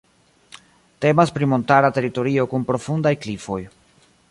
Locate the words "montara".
1.51-1.93